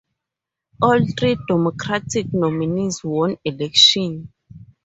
[0.81, 4.33] All three Democratic nominees won election.